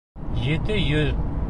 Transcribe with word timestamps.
Ете 0.47 0.79
йөҙ 0.87 1.15